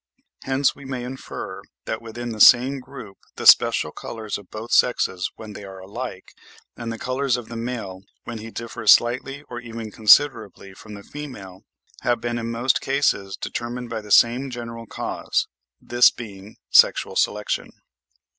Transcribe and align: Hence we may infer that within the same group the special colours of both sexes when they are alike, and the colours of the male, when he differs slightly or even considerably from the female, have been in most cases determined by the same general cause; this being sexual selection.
Hence 0.45 0.75
we 0.75 0.83
may 0.83 1.03
infer 1.03 1.61
that 1.85 2.01
within 2.01 2.29
the 2.29 2.41
same 2.41 2.79
group 2.79 3.19
the 3.35 3.45
special 3.45 3.91
colours 3.91 4.39
of 4.39 4.49
both 4.49 4.71
sexes 4.71 5.29
when 5.35 5.53
they 5.53 5.63
are 5.63 5.77
alike, 5.77 6.33
and 6.75 6.91
the 6.91 6.97
colours 6.97 7.37
of 7.37 7.49
the 7.49 7.55
male, 7.55 8.01
when 8.23 8.39
he 8.39 8.49
differs 8.49 8.91
slightly 8.91 9.43
or 9.43 9.59
even 9.59 9.91
considerably 9.91 10.73
from 10.73 10.95
the 10.95 11.03
female, 11.03 11.61
have 11.99 12.19
been 12.19 12.39
in 12.39 12.49
most 12.49 12.81
cases 12.81 13.37
determined 13.37 13.91
by 13.91 14.01
the 14.01 14.09
same 14.09 14.49
general 14.49 14.87
cause; 14.87 15.47
this 15.79 16.09
being 16.09 16.57
sexual 16.71 17.15
selection. 17.15 17.69